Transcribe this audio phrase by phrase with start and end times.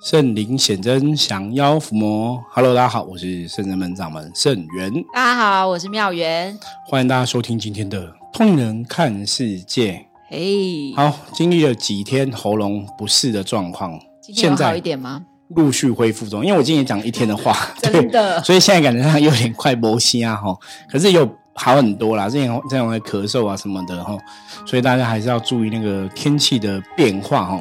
[0.00, 2.40] 圣灵显真，降妖伏魔。
[2.52, 4.92] Hello，大家好，我是圣人门掌门圣元。
[5.12, 6.56] 大家好，我是妙元。
[6.86, 10.06] 欢迎大家收听今天的通人看世界。
[10.28, 15.24] 嘿，好，经历了几天喉咙不适的状况，现在好一点吗？
[15.48, 16.46] 陆续恢复中。
[16.46, 20.56] 因为我今天讲一天的话， 真的，所以现在感觉上有点快磨心啊哈。
[20.88, 24.16] 可是有好很多啦，之前这样会咳嗽啊什么的哈，
[24.64, 27.60] 所以大家还是要注意那个天气的变化哈。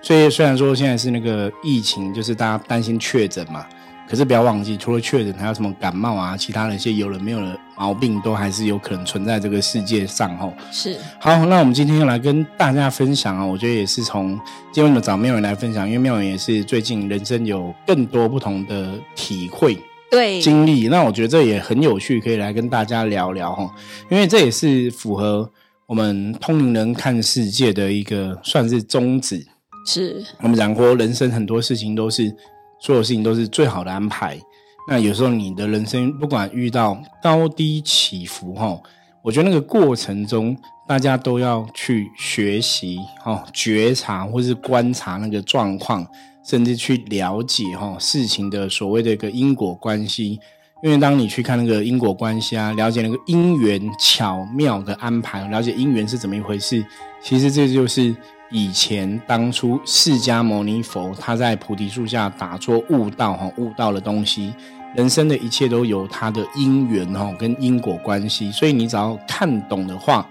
[0.00, 3.66] 所以虽然说现在是那个疫情，就是大家担心确诊嘛，
[4.08, 10.50] 可是不要忘记，除了确诊，还有什么感冒啊，其他的一些有了没有的毛病，都还是有可能存在这个世界上哈。
[10.72, 10.96] 是。
[11.20, 14.38] 好，那我们今天要来跟大家分享啊，我觉得也是从
[14.72, 19.76] 今天的找妙远来分享，因为妙远也是最近人生有更多不同的体会、
[20.10, 23.68] 对经历，那我觉得这也很有趣，可以来跟大家聊聊哈，
[24.08, 25.50] 因为这也是符合
[25.86, 29.46] 我们通灵人看世界的一个算是宗旨。
[29.90, 32.30] 是我们讲过，人生很多事情都是
[32.78, 34.38] 所有事情都是最好的安排。
[34.86, 38.78] 那有时候你的人生不管遇到高低起伏，哈，
[39.22, 40.54] 我觉得那个过程中，
[40.86, 46.06] 大家都要去学习，哈，觉察或是观察那个状况，
[46.44, 50.38] 甚至去了解，哈，事情的所谓的一个因果关系。
[50.82, 56.84] 因为当你去看那个因果关系啊，了解那个因缘巧妙的安排，了解因缘是怎么一回事，
[57.22, 58.14] 其实这就是。
[58.50, 64.54] 以前当初释迦牟尼佛他在菩提树下打坐悟道哈，悟道的东西，
[64.96, 68.50] 人生的一切都有它的因缘哈，跟因果关系。
[68.50, 70.26] 所以你只要看懂的话，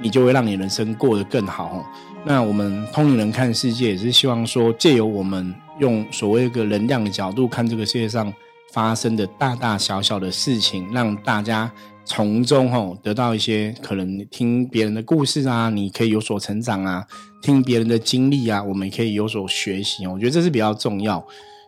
[0.00, 1.84] 你就会让你人生过得更好。
[2.24, 8.32] 那我们通灵人看世界，也是希望说，借由我们用所谓一个能量的角度看这个世界上
[8.72, 11.70] 发生的大大小小的事情，让大家。
[12.08, 17.02] 从中吼得到一些可能听别人的故事啊，你可以有所成长啊；
[17.42, 20.06] 听别人的经历啊，我们也可以有所学习。
[20.06, 21.22] 我觉得这是比较重要，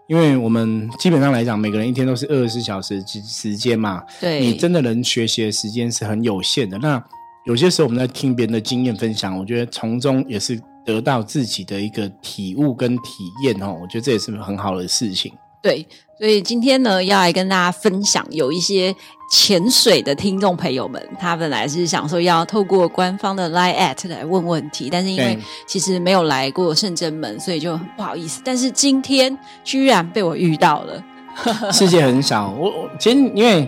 [0.08, 4.02] 因为我们基本上来讲，每个人一天都是二十四小时时时间嘛。
[4.18, 6.78] 对，你真的能学习的时间是很有限的。
[6.78, 7.00] 那
[7.44, 13.78] 有些时候我们在听别人的经验分享，我觉得从中也是得到自己的一个体悟跟体验哦。
[13.80, 15.30] 我觉得这也是很好的事情。
[15.62, 15.86] 对，
[16.18, 18.96] 所以今天呢，要来跟大家分享，有一些
[19.30, 28.42] 潜水的听众朋友们，他本来是想说要透过官方的 Line at 来问问题，但是因为其实没有来过圣真门，所以就很不好意思。
[28.44, 31.02] 但是今天居然被我遇到了，
[31.72, 32.50] 世界很小。
[32.50, 33.66] 我我其实因为。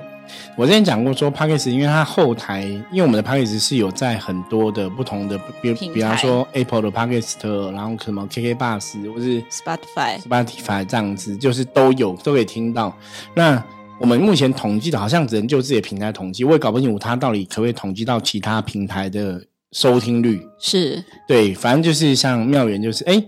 [0.56, 3.54] 我之前讲过说 p a c k a g e 因为它后台，因为我们的 p a c k a g
[3.54, 9.42] e 是有在很多的不同的，比比方说 Apple 的 p a c k a g e 然后什么 KK Bus 或是
[9.50, 12.96] Spotify Spotify 这样子，就是都有都可以听到。
[13.34, 13.62] 那
[14.02, 19.40] 我们目前统计的好像只能就自己的平台统计，我也搞不清楚它到底可不可以统计到其他平台的
[19.70, 20.42] 收听率。
[20.58, 23.22] 是对，反正就是像妙缘，就是哎。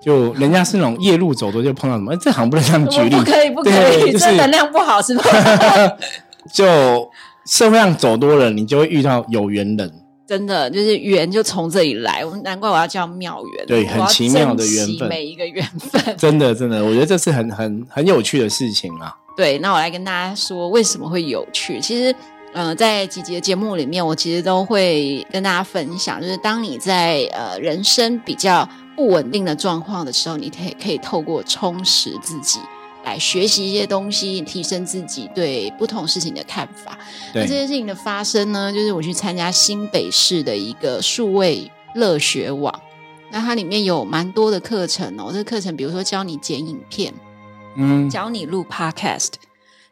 [0.00, 3.70] 就人家是那种夜路走多就碰到什么，这好像不能这样举例，不可以，不可
[4.06, 5.24] 以， 这能量不好是吧？
[6.54, 7.10] 就
[7.44, 9.92] 社会上走多了，你就会遇到有缘人。
[10.24, 13.66] 真的，就是缘就从这里来，难怪我要叫妙缘。
[13.66, 16.16] 对，很奇妙的缘分，每一个缘分。
[16.16, 19.12] 真的，真的，我觉得这是很很很有趣的事情啊。
[19.38, 21.80] 对，那我来跟大家说为什么会有趣。
[21.80, 22.12] 其实，
[22.54, 28.68] 嗯，在几集的节目里面，我其实都会跟大家分享，就是当你在呃人生比较。
[28.98, 32.58] 不稳定的状况的时候，你可以可以透过充实自己
[33.04, 36.98] 来学习一些东西，提升自己对不同事情的看法。
[37.32, 42.74] 那这件事情的发生呢，就是我去参加新北市的一个数位乐学网，
[43.30, 45.30] 那它里面有蛮多的课程哦。
[45.30, 47.14] 这个课程比如说教你剪影片，
[47.78, 49.30] 嗯，教你录 Podcast。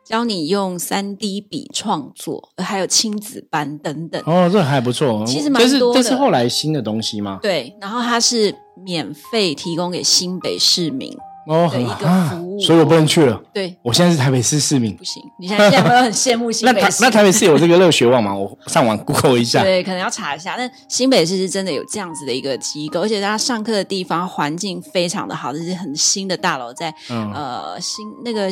[0.04, 4.22] 教你用三 D 笔创作，还有亲子班等等。
[4.24, 5.24] 哦，这还不错。
[5.26, 6.00] 其实蛮多的。
[6.00, 7.40] 这是后来新的东西吗？
[7.42, 8.54] 对，然后它是
[8.84, 11.12] 免费提供给新北市民。
[11.46, 13.40] 哦，的一个服务，所以我不能去了。
[13.52, 15.22] 对，我现在是台北市市民，不行。
[15.38, 16.98] 你现在现在有很羡慕新北市？
[17.04, 18.34] 那台北市有这个热血网吗？
[18.34, 19.62] 我上网 Google 一下。
[19.62, 20.54] 对，可能要查一下。
[20.56, 28.50] 但新北市是真的有这样子的一个机构，而且他上课的地方环境非常的好，这是很新的大楼，在呃新那个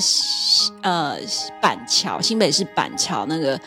[0.82, 1.16] 呃
[1.60, 3.60] 板桥，新北市板桥那个。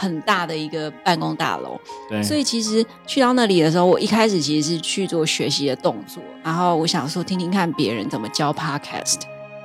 [0.00, 1.76] 很大的一个办公大楼，
[2.08, 9.16] 对，所以其实去到那里的时候，我一开始其实是去做学习的动作，然后我想说听听看别人怎么教 podcast，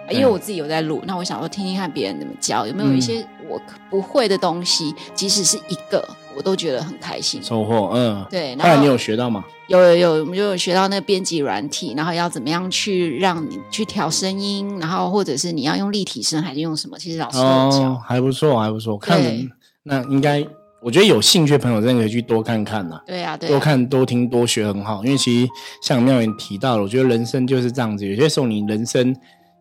[0.10, 6.04] 因为我自己有在录，那我想说听听看别人怎么教，有没有一些我不会的东西，即使是一个，
[6.36, 8.56] 我都觉得很开心，收获，嗯，对。
[8.56, 9.46] 后来你有学到吗？
[9.68, 16.98] 有有有，我们就有学到那个编辑软体，然后要怎么样去让你去调声音，然后或者是你要用立体声还是用什么？
[16.98, 19.22] 其实老师都教，还不错，还不错，看。
[19.84, 20.46] 那应该，
[20.82, 25.04] 我觉得有兴趣的朋友真的可以去多看看呐、对啊，对多啊，看多听多学很好。
[25.04, 25.52] 因为其实
[25.82, 28.06] 像妙言提到了，我觉得人生就是这样子。
[28.08, 29.16] 有些时候你人生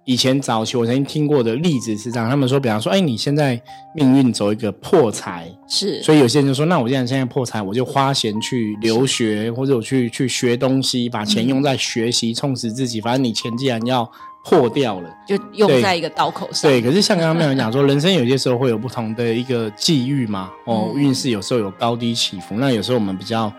[0.05, 3.61] 以前早期我曾经听过的例子是这样，他们说，比方说，哎，你现在
[3.95, 13.01] 命运走一个破财，是，所以有些人就说，那我既然现在破财，我就花钱去留学，或者我去去学东西，把钱用在学习，充实自己。
[13.01, 14.11] 反正你钱既然要
[14.45, 15.09] 破掉了。
[15.27, 16.71] 就用在一个刀口上。
[16.71, 22.57] 对，可是像刚刚妙人讲 说，人生有些时候会有不同的一个际遇嘛，哦，嗯运势有时候有高低起伏。
[22.59, 23.53] 那有时候我们比较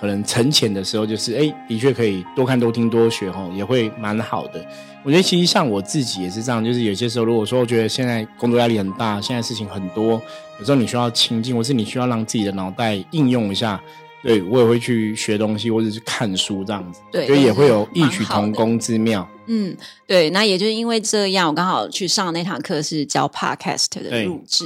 [0.00, 4.64] 可能沉潜的时候，就是哎，的确可以多看、多听、多学，哦，也会蛮好的。
[5.02, 10.20] 我觉得其实像我自己也是这样，就是有些时候如果说我觉得现在工作压力很大，现在事情很多，
[10.58, 13.80] 有时候你需要清静，或是你需要让自己的脑袋应用一下。
[14.22, 19.26] 对，我也会去学东西，或者是看书这样子，对所以也会有异曲同工之妙。
[19.46, 19.76] 嗯，
[20.06, 24.64] 对，那也就是因为这样，我刚好去上那堂课是教 podcast 的录制。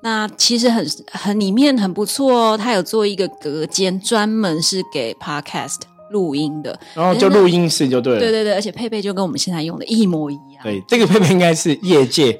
[0.00, 6.78] 那其实很很里面很不错哦，他有做一个隔间，专门是给 podcast 录音的。
[6.94, 8.20] 然后就录音室就对了。
[8.20, 10.62] 对对对，而且配备就跟我们现在用的一模一样。
[10.62, 12.38] 对，这个配备应该是业界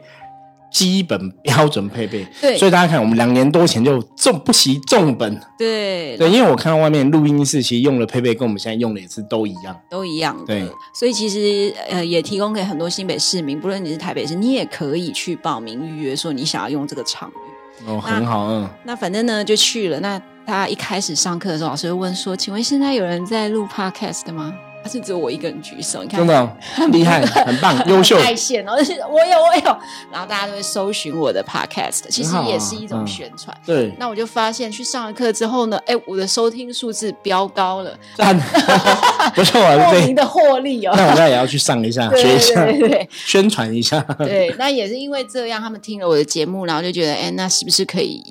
[0.71, 2.27] 基本标准配备。
[2.41, 5.41] 对所以大家看，我们两年多前就重不惜重本。
[5.59, 9.77] 对对，因为我看到外面录音室其实用的配备跟我们现在用的也是都一样。
[9.91, 10.45] 都一样的。
[10.45, 17.87] 对，所以其实呃也提供给很多新北市民，不论你是台北市，你也可以去报名预约，说你想要用这个场域。
[17.87, 20.01] 哦，很好，嗯，那反正呢就去了。
[20.01, 24.55] 那他一开始上课的时候，老师会问说：“请问现在有人在录 podcast 的吗？”
[24.87, 26.47] 他是只有我一个人举手，你看真的
[26.77, 28.17] 很厉害，很棒，优秀。
[28.23, 29.77] 在线哦，就 是我有我有，
[30.13, 33.57] 然后大家都会搜寻我的 podcast，其实也是一种嗯宣传。
[33.67, 38.39] 对，那我就发现去上了课之后呢，哎，我的收听数字飙高了，赞，
[39.35, 39.99] 不错啊，对。
[39.99, 40.95] 莫名的获利哦。
[40.97, 44.01] 那我现在也要去上一下，学一下对，对对宣传一下。
[44.19, 48.23] 对，那也是因为这样，他们听了我的节目，然后就觉得，哎，那是不是可以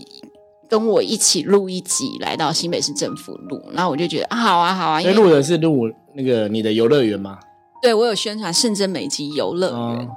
[0.69, 3.61] 跟我一起录一集，来到新北市政府录？
[3.73, 7.37] 然后我就觉得，啊，好啊，好啊，因为录的是录那个你的游乐园吗？
[7.81, 9.77] 对我有宣传圣真美吉游乐园。
[9.77, 10.07] 哦，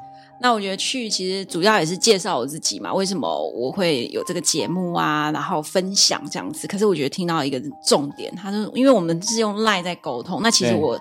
[0.40, 6.66] 那我觉得去其实主要也是介绍我自己嘛，为什么我会有这个节目啊，然后分享这样子。
[6.66, 10.98] 可是我觉得听到一个重点，他说，因为我们是用赖在沟通，那其实对我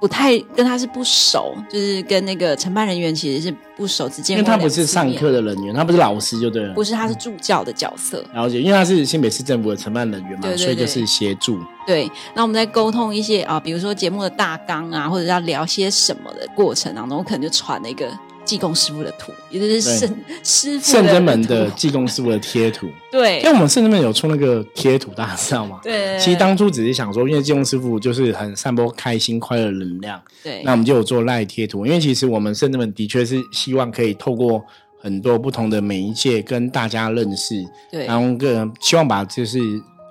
[0.00, 6.72] 不太跟他是不熟，就是跟那个承办人员其实是不熟，只见过因为他不是上课的人员，他不是老师就对了。
[6.74, 8.24] 不是他是助教的角色。
[8.32, 11.58] 了解，因为他是新北市政府的承办人员嘛，对对对所以就是协助。
[11.86, 18.06] 对，那我们在沟通一些啊，比如说节目的大纲啊，或者要聊些什么的过程当中，我可能就传了一个
[18.48, 19.98] 技工师傅的图，也就是对。
[19.98, 23.40] 圣师傅圣真门的济公师傅的贴图， 对。
[23.40, 25.80] 因为我们圣真门有出那个贴图，大家知道吗？
[25.82, 30.62] 对，其实当初只是想说，因为济公师傅就是很散播开心快乐的能量，对。
[30.64, 31.84] 那我们就有做赖贴图。
[31.84, 34.64] 因为其实我们圣真门的确是希望可以透过
[34.98, 37.54] 很多不同的媒介跟大家认识，
[37.92, 38.06] 对。
[38.06, 39.60] 然后个希望把就是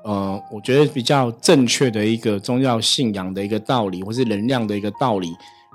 [0.03, 5.27] 呃，我觉得比较正确的一个宗教信仰的一个道理，或是能量的一个道理，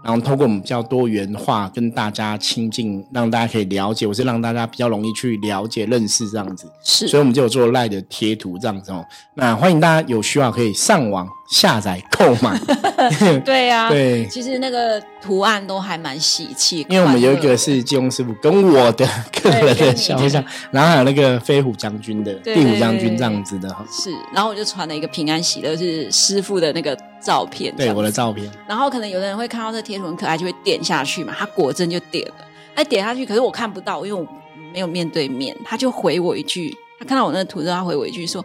[0.05, 6.67] 然后通过我们比较多元化跟大家亲近，让大家可以了解，我是让大家比较容易去了解认识这样子。
[6.83, 9.05] 是所以我们就有做赖的贴图这样子哦。
[9.35, 12.59] 那欢迎大家有需要可以上网下载购买。
[13.45, 23.85] 对啊， 对其实那个图案都还蛮喜气，因为我们有一个是金庸师傅跟我的个人的肖像，然后还有那个飞虎将军的对壁虎将军这样子的哈。
[23.91, 31.35] 是，然后我就传了一个平安喜乐是师傅的那个照片，对我的照片，然后可能有的人会看到这贴图很可爱，就会点下去嘛。
[31.39, 32.35] 他果真就点了，
[32.77, 34.27] 哎，点下去，可是我看不到，因为我
[34.73, 35.55] 没有面对面。
[35.63, 38.43] 他就回我一句，他看到我那个图之后，他回我一句说：“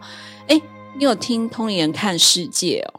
[0.48, 0.60] 哎，
[0.98, 2.97] 你有听通灵人看世界哦？”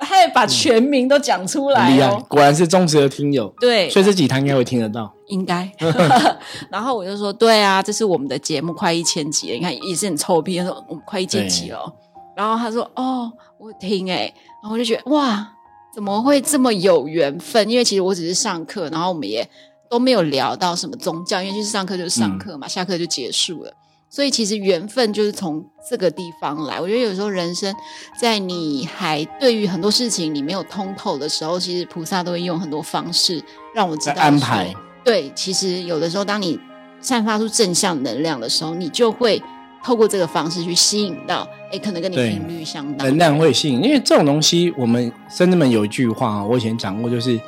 [0.06, 3.52] 他也把全名都讲出来很厉害哦，，果然是忠实的听友。
[3.60, 5.12] 对，所以这几堂应该会听得到。
[5.26, 5.70] 应该。
[6.70, 10.58] 然后我就说，对啊，这是我们的节目，快一千集了，你看也是很臭屁。
[10.58, 11.92] 他说我们快一千集了哦，
[12.34, 15.46] 然后他说哦，我听哎、然后我就觉得哇，
[15.94, 17.68] 怎么会这么有缘分？
[17.68, 19.48] 因为其实我只是上课，然后我们也
[19.90, 23.72] 都没有聊到什么宗教，因为就是上课就是上课嘛，下课就结束了。
[24.10, 26.80] 所以其实缘分就是从这个地方来。
[26.80, 27.74] 我觉得有时候人生
[28.20, 33.40] 在你还对于很多事情你没有通透的时候，其实菩萨都会用很多方式
[33.72, 34.74] 让我知道安排。
[35.04, 36.58] 对，其实有的时候当你
[37.00, 39.40] 散发出正向能量的时候，你就会
[39.82, 47.40] 透过这个方式去吸引到，哎，可能跟你频率相当能量会吸引，因为这种东西，我们深圳们有一句话啊，我以前讲过，就是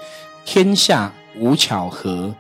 [0.45, 2.35] 天下无巧合，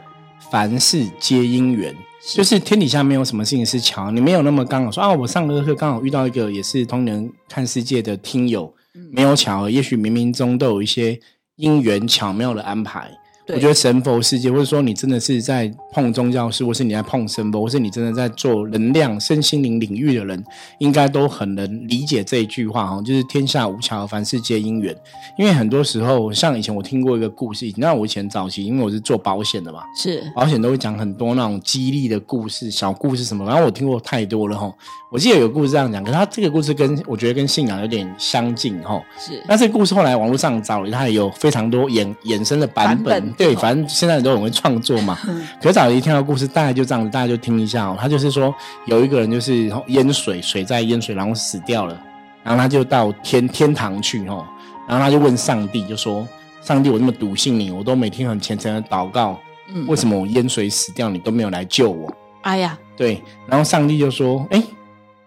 [0.50, 1.94] 凡事皆因缘。
[2.24, 11.18] 就是天底下没有什么事情是巧，你没有那么刚好说啊，我上个课刚好遇到一个也是通人看世界的听友，嗯没有巧合，也许冥冥中都有一些
[11.56, 13.10] 因缘巧妙的安排。
[13.52, 20.42] 对我觉得神佛世界，或者说你真的是在碰宗教师，或是你在碰神佛，或是你真的在做能量、身心灵领域的人，
[20.78, 24.96] 应该都很能理解这一句话哈，就是天下无巧，凡事皆因缘。
[25.36, 34.72] 因为很多时候，像以前我听过一个故事，那我以前早期，因为我是做保险的嘛，是保险都会讲很多那种激励的故事、小故事什么，然后我听过太多了哈。
[35.10, 38.98] 我记得有个故事这样讲，可是他这个故事跟我觉得跟信仰有点相近哈。
[39.18, 43.30] 是，那这个故事后来网络上找了，它也有非常多衍衍生的版本。
[43.42, 45.18] 对，反正现在都很会创作嘛。
[45.60, 47.96] 可是早一听到故事，大概就这样子，大家就听一下哦。
[48.00, 48.54] 他就是说，
[48.86, 52.00] 有一个人就是淹水，水在淹水，然后死掉了，
[52.42, 54.46] 然后他就到天天堂去哦。
[54.88, 56.26] 然后他就问上帝，就说
[56.62, 59.38] ：“上帝，我这么笃信你，我都每天很虔诚的祷告，
[59.72, 63.22] 嗯，为什么我淹水死掉，你都没有来救我？”哎呀，对。
[63.46, 64.62] 然后上帝就说：“哎。”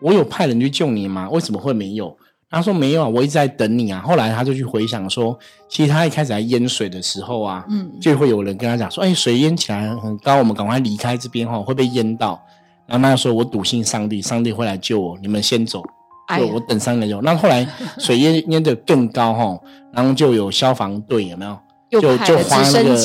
[0.02, 1.28] 我有派人去救你吗？
[1.32, 2.16] 为什么会没有？
[2.56, 4.02] 他说没有啊，我一直在等你啊。
[4.02, 12.42] 后来他就去回想说，其实他一开始在淹水的时候啊，嗯，就会有人跟他讲说，哎，水淹起来很高，我们赶快离开这边哈，会被淹到。
[12.88, 15.84] 然后他说，我笃信上帝，上帝会来救我，你们先走，
[16.38, 17.22] 就我等三年就。
[17.24, 19.60] 那后来水淹淹的更高哈，
[19.92, 21.58] 然后就有消防队有没有？
[21.92, 22.96] 就就划那个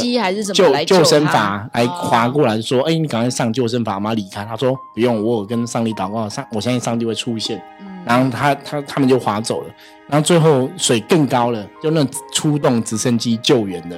[0.54, 7.62] 救救生筏来划过来，说：“哎，你赶快上救生筏，我们要离开。”他说：“不用，我有跟上帝祷告，上我相信上帝会出现。”
[8.04, 9.74] 然后他他他们就划走了。
[10.08, 13.96] 然后最后水更高了，就那出动直升机救援的。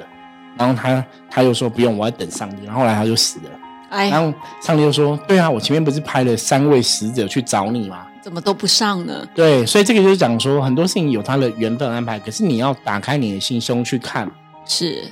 [0.58, 3.50] 然后他他又说：“不用，我要等上帝。”然后后来他就死了。
[3.88, 8.06] 哎，然后上帝就说：“对啊，我前面不是派了三位使者去找你吗？
[8.22, 14.30] 怎么都不上呢？”对，所以这个就是讲说，很多事情有他的缘分安排，可是你要打开你的心胸去看。
[14.66, 15.02] 是，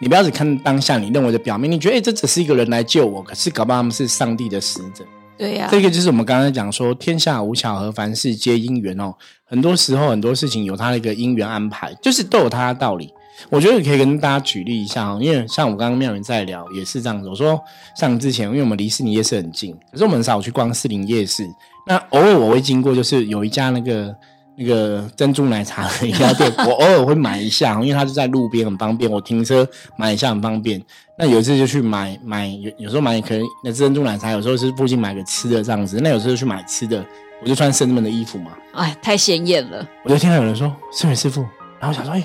[0.00, 5.04] 你不要只看当下你认为的表面，你觉得哎，这只是一个人来救我，可是搞不好他们是上帝的使者。
[5.38, 9.14] 对呀，这个就是我们刚才讲说，天下无巧合，凡事皆因缘哦。
[9.44, 13.10] 很多时候很多事情有它的一个因缘安排，就是都有它的道理。
[13.48, 17.28] 我觉得可以跟大家举例一下哦，因为像我刚刚妙云在聊也是这样子。
[17.28, 17.58] 我说
[17.96, 21.48] 像之前，因为我们离士林夜市很近，可是我们很少去逛士林夜市。
[21.86, 24.14] 那偶尔我会经过，就是有一家那个。
[24.60, 29.08] 那个珍珠奶茶的饮料店， 我偶尔会买一下，因为它就在路边，很方便。
[29.08, 29.64] 我停车
[29.96, 30.82] 买一下很方便。
[31.16, 36.00] 那有一次就去买买，有有时候买可能那珍珠奶茶，有时候是附近买个吃的这样子。
[36.02, 37.04] 那有时候去买吃的，
[37.40, 38.50] 我就穿圣人们的衣服嘛。
[38.72, 39.86] 哎，太显眼了！
[40.02, 41.44] 我就听到有人说圣人师傅，
[41.78, 42.22] 然后想说，哎，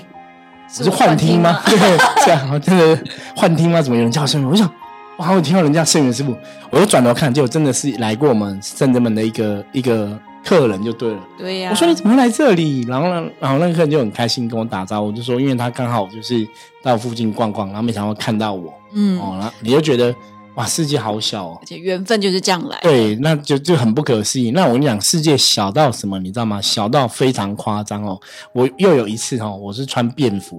[0.78, 1.60] 我是幻听吗？
[1.66, 1.78] 对，
[2.24, 2.98] 这样真的
[3.36, 3.80] 幻听吗？
[3.80, 4.50] 怎么有人叫圣人？
[4.50, 4.68] 我想，
[5.16, 6.36] 我好像听到人家圣人师傅，
[6.70, 10.18] 我就转头看，结果真的是来过我们圣人们的一个一个。
[10.44, 11.70] 客人就对了，对呀。
[11.70, 12.82] 我说你怎么会来这里？
[12.82, 16.46] 然后呢，然后那个客人就很开心跟我打招呼，就说因为他刚好就是
[16.82, 20.14] 到附近逛逛，然后没想到看到我，嗯，哦，然后你就觉得
[20.56, 22.78] 哇，世界好小哦，而且缘分就是这样来。
[22.82, 24.50] 对，那就就很不可思议。
[24.50, 26.60] 那我跟你讲，世界小到什么，你知道吗？
[26.60, 28.20] 小到非常夸张哦。
[28.52, 30.56] 我又有一次哦，我是穿便服，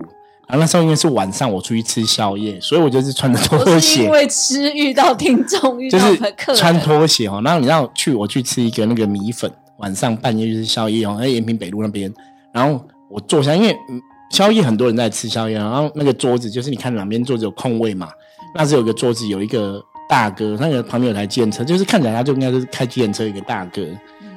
[0.48, 4.04] 然后那时候因为是晚上，我出去吃宵夜，所以我就是穿着拖鞋。
[4.04, 6.00] 因为吃遇到听众，遇到
[6.36, 7.40] 客穿拖鞋哦。
[7.46, 9.52] 然后你让去我去吃一个那个米粉。
[9.78, 12.14] 晚上半夜就是宵夜哦，在延平北路那边，
[12.54, 13.76] 然后我坐下，因为
[14.30, 18.10] 宵夜很多人在吃宵夜，然后那个桌子就是你看两边桌子有空位嘛，
[18.54, 23.84] 那是有个桌子有一个大哥，那个旁边有台电车，就是看起来他就应该是开电车一个大哥，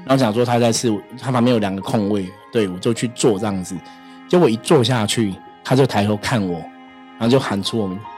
[0.04, 3.74] 然后想说他在吃，他旁边有两个空位，对我就去坐这样子，
[4.28, 6.58] 结果一坐下去，他就抬头看我，
[7.18, 8.17] 然后就喊出我们，哎。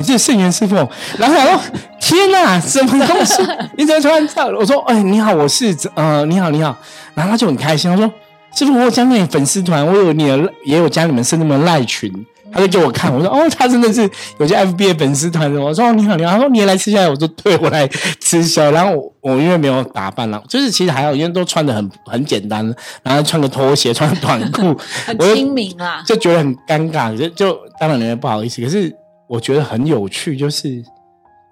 [0.00, 0.74] 你是圣元师傅，
[1.18, 1.60] 然后我说
[2.00, 3.34] ：“天哪，什么东西？
[3.76, 6.74] 你怎么突然这样？”我说：“哎，你好，我是呃，你好，你好。”
[7.12, 8.10] 然后他就很开心，他说
[8.56, 12.10] ：“师傅，我加你粉丝团，我有你的，也有加你们是那么赖群。”
[12.52, 17.86] 他就给我看，我说：“哦，他真的是有些 FB 的粉丝团的。”我说：“你好，你好。”他说：“你也来吃宵夜？”我说：“对，我来
[18.20, 28.96] 吃宵夜。”然后我我因为没有打扮了，就是其实还好，因为都穿的很很简单，然后穿个拖鞋，穿短裤， 很亲民啊，就觉得很尴尬，就就当然有点不好意思，可是。
[29.30, 30.82] 我觉得很有趣，就是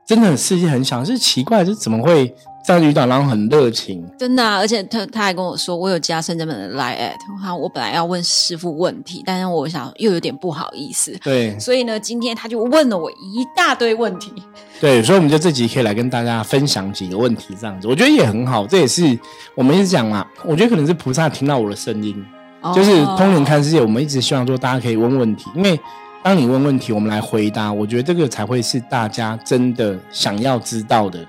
[0.05, 2.35] 真的世界很小，是奇怪，就怎么会
[2.67, 4.45] 这样遇到，然后很热情，真的。
[4.57, 14.33] 而且他他还跟我说，我有加深圳本的 line at，他我本来要问师傅问题，但是我想又有点不好意思，对，所以呢，今天他就问了我一大堆问题，
[14.81, 18.67] 对，所以我们就这集可以来跟大家分享几个问题，这样子，我觉得也很好。
[18.67, 19.17] 这也是
[19.55, 22.27] 我们一直讲嘛，我觉得可能是菩萨听到我的声音，
[22.75, 25.79] 就是通灵看世界，我们一直希望说大家可以问问题，因为。
[26.23, 31.21] 当你问问题，我们来回答，我觉得这个才会是大家真的想要知道的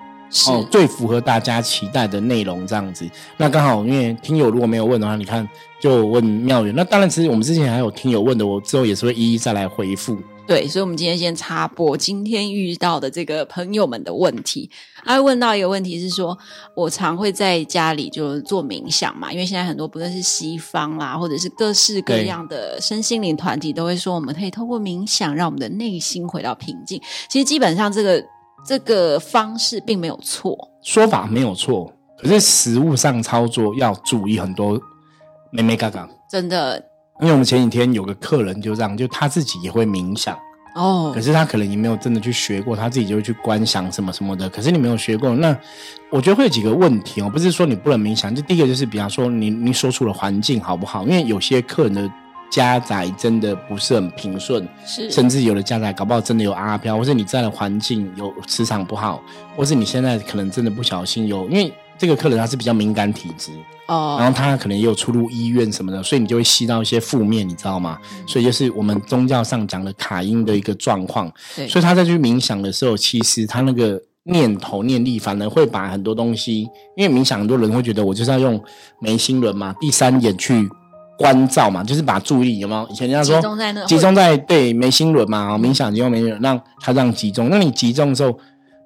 [0.47, 3.07] 哦，最符合大家期待的内容这样子。
[3.37, 5.47] 那刚好，因为听友如果没有问的话，你看
[5.79, 6.73] 就问妙远。
[6.75, 10.17] 那当然，其实我们之前还有听友问的，我之后也是会一一再来回复。
[10.49, 14.67] 对，所以，我们今天先插播今天遇到的这个朋友们的问题。
[15.05, 16.35] 他问到一个问题是说，
[16.75, 26.99] 我常会在家里就做冥想嘛，因为现在很多不论是西方啦，或者是各式各样的身心灵团体，都会说我们可以透过冥想让我们的内心回到平静。
[27.29, 28.25] 其实基本上这个
[28.65, 34.81] 这个方式并没有错，说法没有错，可是实物上操作要注意很多。
[35.51, 36.79] 妹妹嘎嘎，真的，
[37.19, 40.37] 因为我们前几天有个客人就这样，就他自己也会冥想
[40.75, 44.49] 哦，可是他可能也没有真的去学过，他自己就会去观想什么什么的。
[44.49, 45.57] 可是你没有学过，那
[46.09, 51.03] 我觉得会有几个问题哦，不是说你不能冥想，就第一个就是，比方说你你所处的环境好不好？
[51.03, 52.09] 因为有些客人的
[52.49, 59.21] 家宅真的不是很平顺，是，甚至有的家宅搞不好真的有阿飘，或是你在的环境有磁场不好，
[59.57, 63.51] 或是你现在可能真的不小心有，因为这个客人他是比较敏感体质。
[63.87, 67.97] 哦，然后他可能也有出入医院什么的，所以你就会吸到一些负面，你知道吗？
[68.27, 71.31] 所以就是我们宗教上讲的卡因的一个状况。
[71.55, 78.63] 对，所以他在去冥想的时候，其实他那个念头念力反而会把很多东西，因为冥想很多人会觉得我就是要用
[79.01, 80.69] 眉心轮嘛，第三眼去
[81.17, 82.87] 关照嘛，就是把注意力有没有？
[82.89, 87.49] 以前人家说集中在那，集中在对眉心轮嘛，冥想集中眉心轮，让它这样集中。
[87.49, 88.37] 那你集中之后，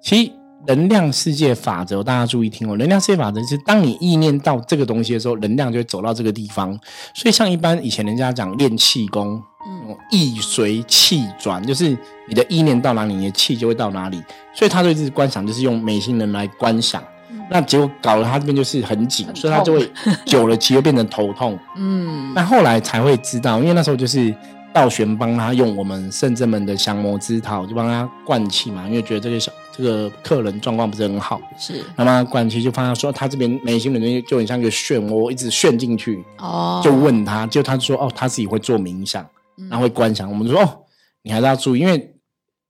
[0.02, 0.32] 其实。
[0.68, 2.78] 能量世界法则，大家注意听哦。
[2.78, 6.72] 能量世界法则是，当你意念到这个东西的时候，能量就会走到这个地方。
[7.14, 14.22] 所以，像一般以前人家讲练气功，嗯，意随气转，就是你的意念到哪里，你的气就会到哪里。
[14.54, 17.04] 所以，他对这观想就是用美心人来观想，
[17.50, 19.92] 那结果搞了他这边就是很紧，所以他就会
[20.26, 21.60] 久了，其实变成头痛。
[21.76, 24.34] 嗯，那后来才会知道，因为那时候就是。
[24.74, 39.28] 道玄帮他用我们圣正门的降魔之套，就帮他灌气嘛，因为觉得这个小这个客人状况不是很好，是，那么灌气就发现说他这边眉心里面就很像一个漩涡，一直旋进去，哦，就问他，就他说哦，他自己会做冥想，
[39.70, 40.84] 然后会观想，我们说哦，
[41.24, 42.16] 你还是要注意，因为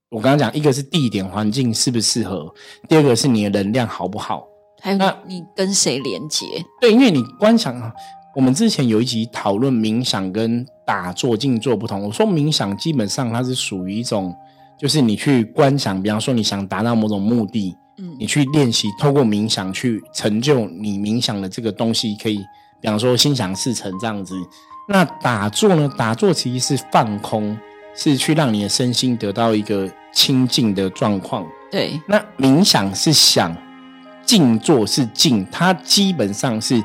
[0.10, 2.54] 我刚刚讲，一个是地点环境适不适合，
[2.88, 4.48] 第二个是你的能量好不好，
[4.82, 6.46] 还有那你跟谁连接？
[6.80, 7.92] 对，因为你观想啊。
[8.36, 12.02] 我们之前有一集讨论冥想跟打坐静坐不同。
[12.02, 14.36] 我说冥想基本上它是属于一种，
[14.78, 22.38] 就是你去观想，比方说你想达到某种目的，嗯，你去练习，透过冥想去成就你冥想的这个东西，可以，
[22.82, 24.36] 比方说心想事成这样子。
[24.90, 25.90] 那打坐呢？
[25.98, 27.58] 打坐其实是放空，
[27.96, 31.46] 是去让你的身心得到一个清净的状况。
[31.72, 32.00] 对。
[32.08, 33.56] 那冥想是想，
[34.26, 36.84] 静坐是静，它基本上是。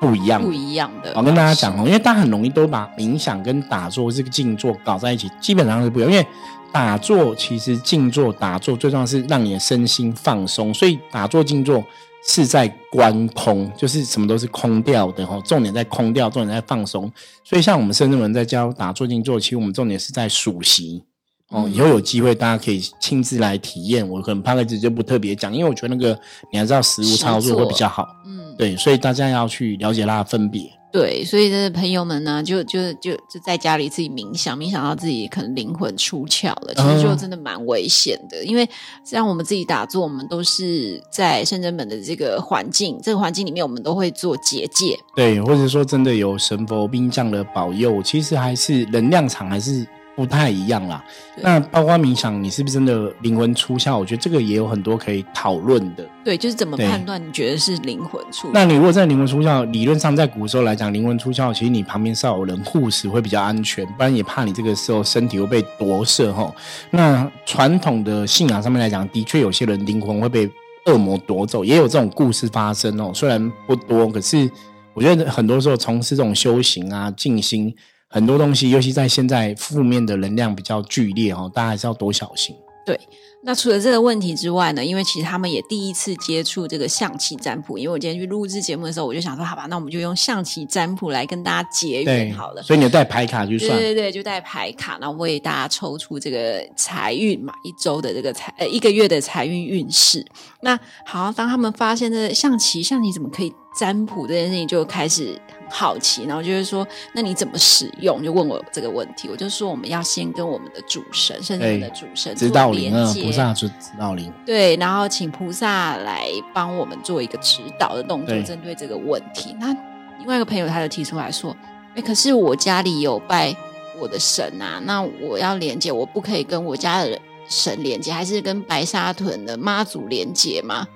[0.00, 1.12] 不一样，不一样的。
[1.14, 6.10] 我跟大家讲哦，因为大家很容易都把冥想跟打坐这个静坐搞在一起，基本上是不一样。
[6.10, 6.26] 因为
[6.70, 11.82] 打坐其实静坐打坐最重要是让你的身心放松，所以打坐静坐
[12.26, 15.40] 是在观空，就是什么都是空掉的哈。
[15.44, 17.10] 重点在空掉，重点在放松。
[17.42, 21.02] 所以像我们深圳人在教打坐静坐，其实我们重点是在数息
[21.50, 21.68] 哦。
[21.72, 26.18] 以后有机会大家可以亲自来体验，我可能拍个字就不特别讲，因为我觉得那个
[26.52, 28.06] 你还是要实物操作会比较好。
[28.26, 28.54] 嗯。
[28.56, 30.70] 对，所以大家要去了解它的分别。
[30.90, 38.42] 对，所以这朋友们呢，就就就就在家里自己冥想，冥想到自己可能灵魂出窍了，其实就真的蛮危险的。
[38.42, 38.66] 因为
[39.04, 44.98] 像我们自己打坐，我们都是在圣真门的这个环境，这个环境里面，我们都会做结界。
[45.14, 49.86] 对，或者说真的有神佛兵将的保佑，其实还是能量场还是。
[50.16, 51.04] 不太一样啦，
[51.42, 53.98] 那包括冥想，你是不是真的灵魂出窍？
[53.98, 56.02] 我觉得这个也有很多可以讨论的。
[56.24, 58.48] 对，就是怎么判断你觉得是灵魂出？
[58.50, 66.50] 那你如果在灵魂出窍，理论上在古时候来讲，灵魂出窍，其实你旁边是要有人护持会比较安全，不然也怕你这个时候身体会被夺舍哈。
[66.90, 70.50] 那传统的信仰上面来讲，的确有些人灵魂会被
[70.86, 73.12] 恶魔夺走，也有这种故事发生哦。
[73.14, 74.50] 虽然不多，可是
[74.94, 77.76] 我觉得很多时候从事这种修行啊、静心。
[78.08, 82.54] 很多东西，尤其在现在负面的能量比较剧烈哦，大家还是要多小心。
[82.86, 82.96] 对，
[83.42, 84.84] 那除了这个问题之外呢？
[84.84, 87.76] 因为其实他们也第一次接触这个象棋占卜。
[87.76, 92.62] 因为我今天去录制节目的时候，我就想说，好吧，那我们就用象棋占卜来跟大家结缘好了。
[92.62, 93.76] 所以你带牌卡就算。
[93.76, 100.24] 对对对，就带牌卡，然后为大家抽出这个财运嘛，一周的这个财呃一个月的财运运势。
[100.60, 105.36] 那好，当他们发现这象棋，象棋怎么可以占卜这件事情，就开始。
[105.68, 108.22] 好奇，然后就是说，那你怎么使用？
[108.22, 114.32] 就问我这个问题，我就说我们要先跟我们的主神，甚至我们的主神指导灵啊，菩萨指导灵。
[114.44, 119.56] 对，然后请菩萨来帮我们做一个指导的动作，针对这个问题。
[119.58, 119.74] 那
[120.18, 121.56] 另外一个朋友他就提出来说
[121.94, 123.54] ：“哎，可是我家里有拜
[123.98, 130.86] 我的神啊，那我要连接，我不可以跟我家的神连接，还是跟白沙屯的妈祖连接吗？”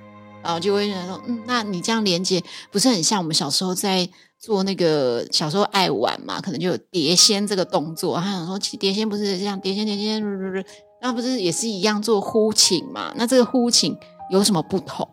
[0.42, 4.08] 然后就会想说：“嗯，那你这样连接，不是很像我们小时候在？”
[4.40, 8.18] 做那个小时候爱玩嘛，可能就有碟仙这个动作。
[8.18, 10.18] 他想说，其碟仙不是这样，碟仙碟仙，
[11.02, 13.12] 那不是也是一样做呼请嘛？
[13.16, 13.94] 那这个呼请
[14.30, 15.06] 有什么不同？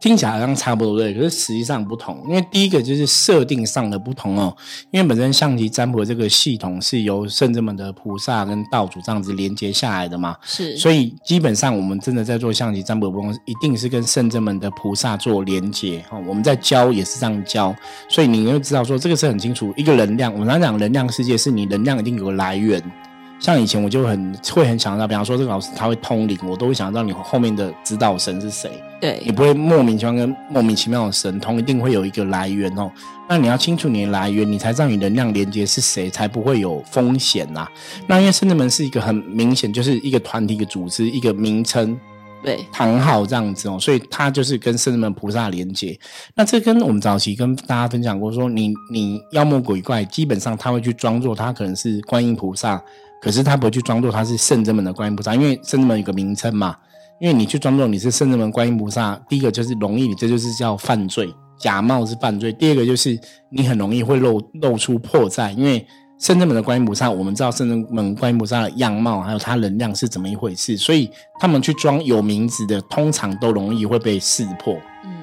[0.00, 2.22] 听起来好像差不多对，可是实际上不同。
[2.28, 4.56] 因为第一个就是设定上的不同哦，
[4.90, 16.22] 因为本身象棋占卜这个系统是由圣者们的菩萨跟道主这样子连接下来的嘛，是，所以基本上我们真的在做象棋占卜，不一定是跟圣者们的菩萨做连接哦。
[16.26, 17.74] 我们在教也是这样教，
[18.08, 22.80] 所以你会知道说这个是很清楚，一个能量，我们常讲能量世界是你能量一定有个来源。
[23.40, 28.70] 像以前我就很会很想到，比方说这个老师他会通灵，我都会想到你后面的指导神是谁。
[29.00, 32.90] 对，你不会莫名其妙跟莫名其妙的神通，一定会有一个来源哦。
[33.28, 37.64] 那你要清楚你的来源，你才知道你能量连接是谁，才不会有风险呐。
[38.08, 41.96] 那因为圣人门是一个很明显就是一个团体、一个组织、一个名称，
[42.42, 45.96] 对，唐号这样子哦，所以他就是跟圣人门菩萨连接。
[46.34, 52.82] 那这跟我们早期跟大家分享过，说你你妖魔鬼怪，基本上他会去装作他可能是观音菩萨。
[53.20, 56.76] 可是他不会去装作他是圣真门的观音菩萨，因为圣真门有个名称嘛。
[57.20, 61.28] 因为你去装作你是圣真门观音菩萨，第一个就是容易，你这就是叫犯罪，
[61.58, 62.52] 假冒是犯罪。
[62.52, 63.18] 第二个就是
[63.50, 65.84] 你很容易会露露出破绽，因为
[66.20, 74.76] 圣真门的观音菩萨，我们知道圣真门观音菩萨的样貌，还有他能量是怎么一回事，所以他们去装有名字的，通常都容易会被识破。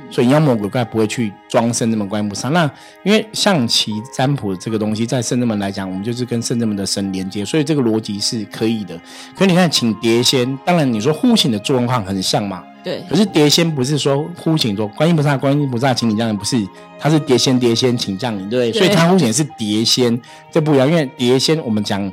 [0.09, 2.49] 所以妖魔鬼怪不会去装圣人门观音菩萨。
[2.49, 2.69] 那
[3.03, 8.99] 因为象棋占卜这个东西，在圣人门来讲，我们就是跟圣人门的神连接，所以这个逻辑是可以的。
[9.37, 12.63] 可你看，请碟仙，当然你说呼请的状况很像嘛？
[12.83, 13.03] 对。
[13.09, 16.57] 可是碟仙不是说呼请说观音菩萨，观音菩萨请你降临，不是，
[16.99, 18.71] 他是碟仙，碟仙请降临，对？
[18.71, 20.19] 所以他呼请是碟仙，
[20.51, 20.89] 这不一样。
[20.89, 22.11] 因为碟仙，我们讲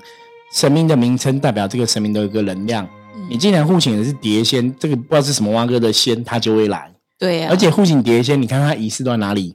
[0.55, 2.87] 神明的名称代表这个神明的一个能量。
[3.31, 6.92] 你既然呼请的是碟仙，这个不知道是什么蛙哥的仙，他就会来。
[7.23, 9.55] 对呀，而且护警碟仙，你看他仪式都在哪里？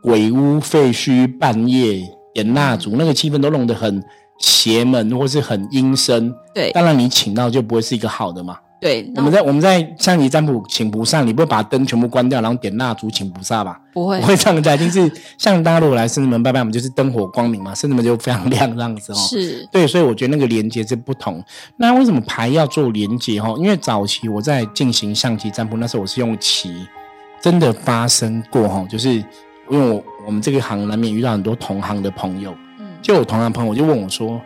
[0.00, 2.00] 鬼屋废墟，半夜
[2.32, 4.00] 点蜡烛，那个气氛都弄得很
[4.38, 6.32] 邪门，或是很阴森。
[6.54, 8.56] 对，当然你请到就不会是一个好的嘛。
[8.80, 13.80] 对，我们在我们在象棋占卜请菩萨，你不会把灯全部关掉，然后点蜡烛请菩萨吧？
[13.92, 19.16] 不会，不会这样子，一定是像大家如果来圣子门拜拜，我们就是灯火光明嘛，圣子门就非常亮这样子哦。
[19.16, 21.42] 是，对，所以我觉得那个连接是不同。
[21.78, 23.42] 那为什么牌要做连接？
[23.42, 26.86] 哈，因为早期我在进行象棋占卜，那时候我是用棋。
[27.40, 29.12] 真的发生过哈，就是
[29.70, 34.40] 因为我我们这个行难免遇到很多同行的朋友，嗯，就有同行朋友就问我说：“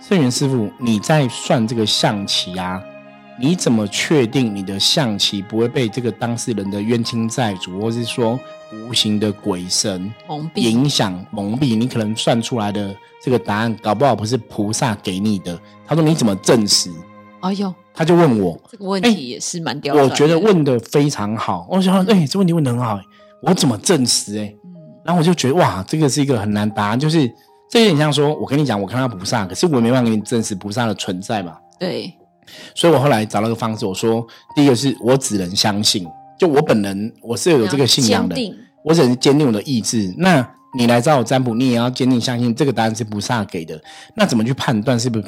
[0.00, 2.82] 圣元师傅，你在算这个象棋啊？
[3.40, 8.38] 你怎么确定你的象棋不会被这个当事人的冤亲债主，或是说
[8.72, 11.78] 无形的鬼神蒙蔽、影响、蒙蔽？
[11.78, 16.90] 你可能算出来的这个答案，搞不好不是菩萨给你的。”他说：“你怎么证实？”
[17.40, 17.72] 哎呦。
[17.98, 19.92] 他就问我这个问题也是蛮刁。
[19.92, 21.66] 我觉得问的非常好。
[21.68, 22.96] 我想，哎，这问题问的很好，
[23.42, 24.38] 我怎么证实？
[24.38, 24.54] 哎，
[25.04, 27.00] 然后我就觉得，哇，这个是一个很难答案。
[27.00, 27.28] 就是
[27.68, 31.56] 这有点像说，我跟你讲，我看到菩萨，可是我没办法给你证实菩萨的存在嘛。
[31.76, 32.14] 对。
[32.72, 36.06] 所以我后来找了个方式，我说，第一个是我只能相信，
[36.38, 38.36] 就我本人我是有这个信仰的，
[38.84, 40.14] 我只能坚定我的意志。
[40.18, 43.76] 那你来找我占卜，你也要坚定相信这个答案是菩萨给的。
[44.14, 45.24] 那怎么去判断是不是？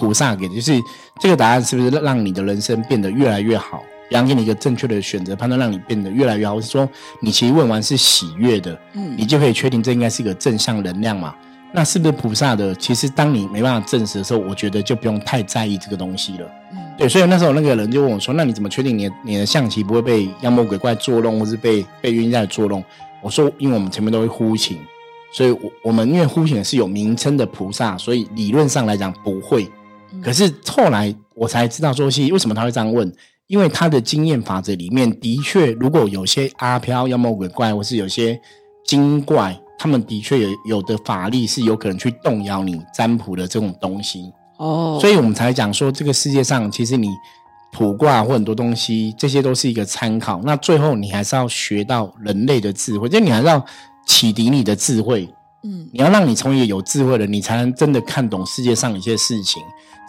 [0.00, 0.80] 菩萨给的就是
[1.20, 3.82] 这个答案，是不是让你的人生变得越来越好？
[4.08, 6.54] 然后给你一个正确的选择判断，让你变得越来越好。
[6.54, 6.88] 我是说
[7.20, 11.34] 你其实问完是喜悦的，嗯，你就可以确定这应该是一个正向能量嘛？
[11.72, 12.74] 那是不是菩萨的？
[12.74, 16.50] 其实当你没办法证实的时候，我觉得就不用太在意这个东西了。
[16.72, 22.82] 嗯，对，所以那时候那个人就问我说：“那你怎么确定你你的象棋不会被妖魔鬼怪捉弄，或是被被冤家捉弄？”
[23.22, 24.80] 我说：“因为我们前面都会呼请，
[25.32, 29.70] 所以我我们因为呼请是有名称的菩萨，所以理论上来讲不会。”
[30.22, 33.12] 可是后来我才知道，说是为什么他会这样问？
[33.46, 38.40] 因为他的经验法则里面的确，如果有些阿飘、妖魔鬼怪，或是有些
[38.86, 44.32] 精怪，他们的确有有的法力是有可能去动摇你占卜的这种东西。
[44.58, 47.08] 哦，所以我们才讲说，这个世界上其实你
[47.72, 50.40] 卜卦或很多东西，这些都是一个参考。
[50.44, 53.64] 那最后你还是要学到人类的智慧，就你还是要
[54.06, 55.28] 启迪你的智慧。
[55.64, 59.60] 嗯，你要让你成为一个有智慧的，你才能真的看懂世界上一些事情。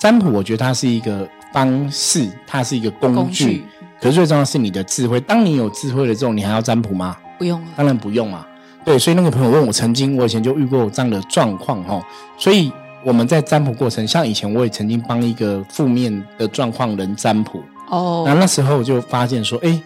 [0.02, 3.64] 占卜，我觉得它是一个方式，它是一个工具。
[4.00, 5.22] 可是最重要是你的智慧。
[5.22, 7.16] 当你有智慧了之后，你还要占卜吗？
[7.38, 8.44] 不用当然不用啊。
[8.84, 12.04] 对，所以那个朋友问我，曾经我以前就遇过这样的状况哈。
[12.36, 12.72] 所以
[13.04, 18.24] 我们在占卜过程，像以前我也曾经帮一个负面的状况人占卜哦。
[18.26, 19.80] 然后那时候我就发现说，哎，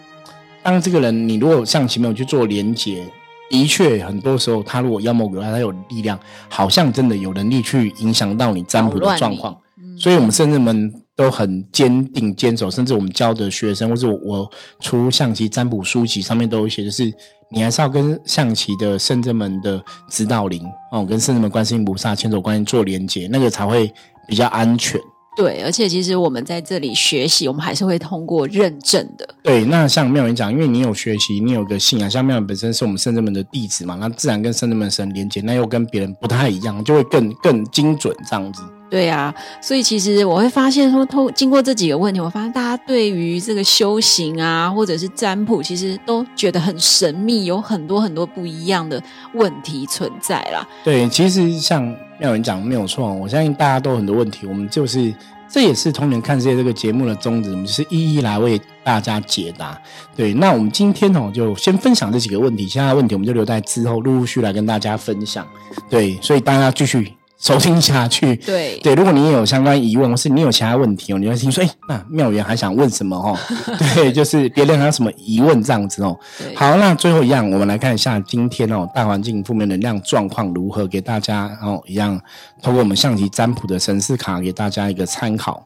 [0.62, 3.06] 当这个人你如果像前面有去做连接，
[3.50, 9.54] 的确很多时候他如果妖魔鬼怪，他有力量，好像真的有能力去影响到你占卜的状况。
[9.98, 17.12] 所以，我们圣人们都很坚定坚守，甚至我们教的学生，或者我出象棋占卜书籍上面都有写，就是
[17.50, 23.92] 你还是要跟象棋的圣人们的指导灵哦，跟圣人们观世音菩萨、千手观音做连接，那个才会
[24.28, 25.00] 比较安全
[25.36, 29.28] 对，而且其实我们在这里学习，我们还是会通过认证的。
[29.42, 38.62] 对，那像妙云讲，因为你有学习，你有个信仰，像妙云本身是我们圣人门的弟子嘛，那自然跟圣人门神连接，那又跟别人不太一样，就会更更精准这样子。
[38.88, 49.02] 对啊，所以其实我会发现说，通经过这几个问题，我发现大家对于这个修行啊，或者是占卜，其实都觉得很神秘，有很多很多不一样的
[49.34, 50.64] 问题存在啦。
[50.84, 51.82] 对，其实像
[52.20, 55.12] 妙人讲没有错，我相信大家都很多问题，我们就是
[55.48, 59.76] 这也是通年看世界这个节目的宗旨，我们就是一一来为大家解答。
[60.14, 65.44] 对，那我们今天哦，就先分享这几个问题，其他问题我们就留在之后陆陆续来跟大家分享。
[65.90, 67.15] 对，所以大家继续。
[67.38, 73.36] 收听下去，对对，如果你也有相关疑问，或是你有其他问题哦，你会听说，哎，那妙元还想问什么哦？
[73.94, 76.18] 对，就是别人还有什么疑问这样子哦。
[76.54, 82.18] 好，那最后一样，我们来看一下今天哦，大环境负面能量状况如何，给大家哦一样，
[82.62, 85.62] 通过我们象棋占卜的神士卡，给大家一个参考。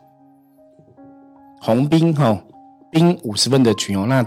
[1.61, 2.39] 红兵哦，
[2.91, 4.27] 兵五十分的群哦，那。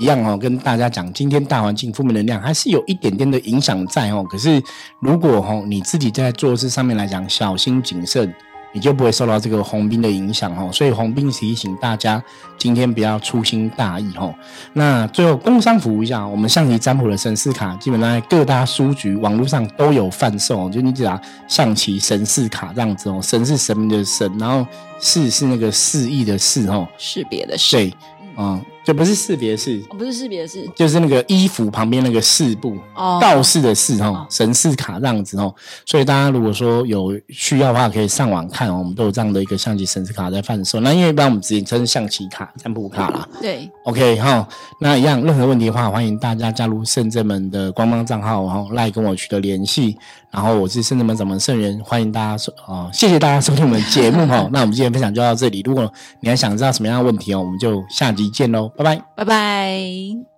[0.00, 4.24] 一样哦，跟大家讲，今天大环境负面能量还是有一点点的影响在哦。
[4.30, 4.60] 可是
[4.98, 8.34] 如果哦你自己在做事上面来讲，小心谨慎，
[8.72, 10.70] 你就不会受到这个红兵的影响哦。
[10.72, 12.22] 所以红兵提醒大家，
[12.56, 14.34] 今天不要粗心大意哦。
[14.72, 20.70] 那最后工商服务一下，我们象棋占卜的神士卡，基本上在各大书局、网络上都有贩售。
[20.70, 24.66] 就你只要象棋神士卡这样子哦，神是神明的神，然后
[24.98, 27.76] 士是那个示意的示哦，识别的士。
[27.76, 27.94] 对，
[28.38, 28.64] 嗯。
[28.84, 35.54] 就不是识别式，不是识别式，就是那个衣服旁边那个士部，哦，道士的士哦，神士卡这样子哦。
[35.84, 40.80] 所以大家如果说有需要的话，可以上网看哦，我们都有这样的一个象棋神士卡在贩售。
[40.80, 43.28] 那因为一般我们直接称象棋卡、占卜卡啦。
[43.40, 44.48] 对，OK 哈。
[44.80, 49.96] 那一样任何问题的话，欢迎大家加入圣正门的官方账号，然后来跟我取得联系。
[50.30, 54.48] 然后我是圣正门掌门圣元，欢迎大家收哦，谢谢大家收听我们的节目哈。
[54.52, 58.69] 那我们今天分享就到这里，如果你还想知道什么样的问题哦，我们就下集见喽。
[58.76, 60.29] 拜拜，拜拜。